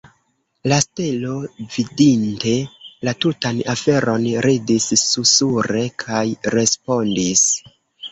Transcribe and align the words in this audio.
La 0.71 0.77
stelo, 0.83 1.33
vidinte 1.73 2.53
la 3.07 3.13
tutan 3.25 3.59
aferon, 3.73 4.25
ridis 4.47 4.87
susure 5.03 5.85
kaj 6.05 6.23
respondis. 6.57 7.45